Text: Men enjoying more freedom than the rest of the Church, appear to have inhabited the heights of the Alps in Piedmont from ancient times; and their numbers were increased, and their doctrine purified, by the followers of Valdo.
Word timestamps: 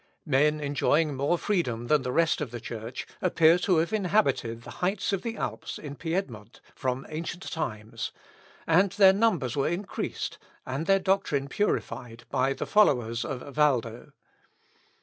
Men 0.25 0.59
enjoying 0.59 1.13
more 1.15 1.37
freedom 1.37 1.85
than 1.85 2.01
the 2.01 2.11
rest 2.11 2.41
of 2.41 2.49
the 2.49 2.59
Church, 2.59 3.05
appear 3.21 3.59
to 3.59 3.77
have 3.77 3.93
inhabited 3.93 4.63
the 4.63 4.71
heights 4.81 5.13
of 5.13 5.21
the 5.21 5.37
Alps 5.37 5.77
in 5.77 5.93
Piedmont 5.93 6.59
from 6.73 7.05
ancient 7.07 7.43
times; 7.51 8.11
and 8.65 8.93
their 8.93 9.13
numbers 9.13 9.55
were 9.55 9.67
increased, 9.69 10.39
and 10.65 10.87
their 10.87 10.97
doctrine 10.97 11.47
purified, 11.47 12.23
by 12.31 12.51
the 12.53 12.65
followers 12.65 13.23
of 13.23 13.41
Valdo. 13.53 14.11